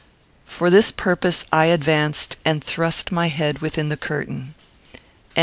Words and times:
For 0.47 0.71
this 0.71 0.91
purpose 0.91 1.45
I 1.53 1.65
advanced 1.67 2.35
and 2.43 2.63
thrust 2.63 3.11
my 3.11 3.27
head 3.27 3.59
within 3.59 3.89
the 3.89 3.97
curtain. 3.97 4.55